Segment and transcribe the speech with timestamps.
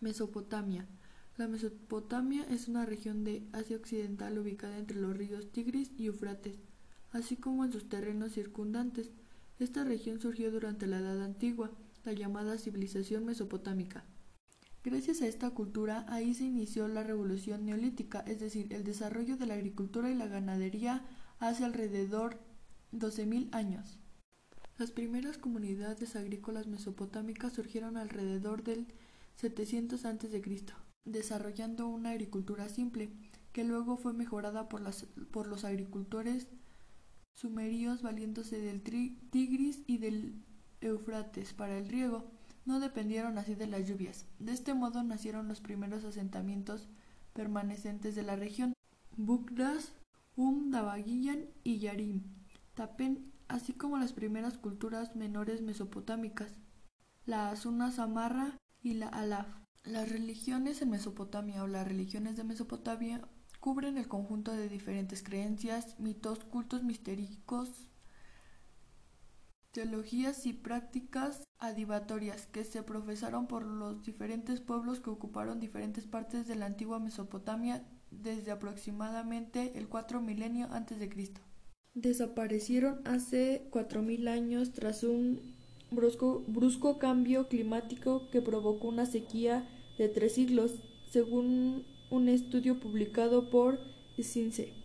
[0.00, 0.86] Mesopotamia.
[1.36, 6.58] La Mesopotamia es una región de Asia Occidental ubicada entre los ríos Tigris y Eufrates,
[7.12, 9.10] así como en sus terrenos circundantes.
[9.58, 11.70] Esta región surgió durante la Edad Antigua,
[12.04, 14.04] la llamada civilización mesopotámica.
[14.82, 19.44] Gracias a esta cultura, ahí se inició la revolución neolítica, es decir, el desarrollo de
[19.44, 21.04] la agricultura y la ganadería
[21.38, 22.38] hace alrededor
[22.92, 23.98] 12.000 años.
[24.78, 28.86] Las primeras comunidades agrícolas mesopotámicas surgieron alrededor del
[29.36, 30.42] 700 a.C.,
[31.04, 33.12] desarrollando una agricultura simple,
[33.52, 36.48] que luego fue mejorada por, las, por los agricultores
[37.34, 40.44] sumerios valiéndose del Tigris y del
[40.80, 42.30] Eufrates para el riego
[42.64, 44.26] no dependieron así de las lluvias.
[44.38, 46.88] De este modo nacieron los primeros asentamientos
[47.32, 48.74] permanecientes de la región,
[49.16, 49.92] Bukdas,
[50.36, 50.72] Um
[51.64, 52.22] y Yarim,
[52.74, 56.52] Tapen, así como las primeras culturas menores mesopotámicas,
[57.26, 59.46] la Asuna Samarra y la Alaf.
[59.84, 63.26] Las religiones en Mesopotamia o las religiones de Mesopotamia
[63.60, 67.88] cubren el conjunto de diferentes creencias, mitos, cultos mistéricos,
[69.72, 76.48] teologías y prácticas adivatorias que se profesaron por los diferentes pueblos que ocuparon diferentes partes
[76.48, 81.40] de la antigua Mesopotamia desde aproximadamente el 4 milenio antes de Cristo.
[81.94, 85.59] Desaparecieron hace 4000 años tras un
[85.90, 90.72] brusco, cambio climático que provocó una sequía de tres siglos,
[91.10, 93.80] según un estudio publicado por
[94.22, 94.79] Cince.